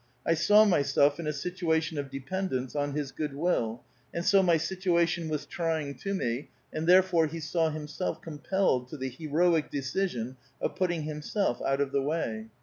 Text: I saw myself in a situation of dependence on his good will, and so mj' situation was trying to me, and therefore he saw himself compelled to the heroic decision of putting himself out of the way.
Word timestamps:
I 0.25 0.33
saw 0.33 0.65
myself 0.65 1.19
in 1.19 1.27
a 1.27 1.31
situation 1.31 1.99
of 1.99 2.09
dependence 2.09 2.75
on 2.75 2.93
his 2.93 3.11
good 3.11 3.35
will, 3.35 3.83
and 4.11 4.25
so 4.25 4.41
mj' 4.41 4.59
situation 4.61 5.29
was 5.29 5.45
trying 5.45 5.93
to 5.99 6.15
me, 6.15 6.49
and 6.73 6.87
therefore 6.87 7.27
he 7.27 7.39
saw 7.39 7.69
himself 7.69 8.19
compelled 8.19 8.87
to 8.87 8.97
the 8.97 9.09
heroic 9.09 9.69
decision 9.69 10.37
of 10.59 10.75
putting 10.75 11.03
himself 11.03 11.61
out 11.61 11.81
of 11.81 11.91
the 11.91 12.01
way. 12.01 12.47